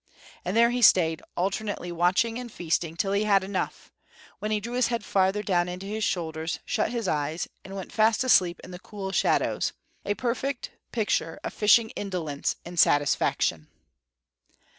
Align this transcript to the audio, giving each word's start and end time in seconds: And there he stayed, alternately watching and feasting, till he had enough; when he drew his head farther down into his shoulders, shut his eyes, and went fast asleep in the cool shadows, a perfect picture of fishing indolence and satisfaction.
And 0.43 0.57
there 0.57 0.71
he 0.71 0.81
stayed, 0.81 1.21
alternately 1.37 1.91
watching 1.91 2.39
and 2.39 2.51
feasting, 2.51 2.95
till 2.95 3.11
he 3.11 3.25
had 3.25 3.43
enough; 3.43 3.91
when 4.39 4.49
he 4.49 4.59
drew 4.59 4.73
his 4.73 4.87
head 4.87 5.05
farther 5.05 5.43
down 5.43 5.69
into 5.69 5.85
his 5.85 6.03
shoulders, 6.03 6.57
shut 6.65 6.89
his 6.89 7.07
eyes, 7.07 7.47
and 7.63 7.75
went 7.75 7.91
fast 7.91 8.23
asleep 8.23 8.59
in 8.63 8.71
the 8.71 8.79
cool 8.79 9.11
shadows, 9.11 9.73
a 10.03 10.15
perfect 10.15 10.71
picture 10.91 11.39
of 11.43 11.53
fishing 11.53 11.91
indolence 11.91 12.55
and 12.65 12.79
satisfaction. 12.79 13.67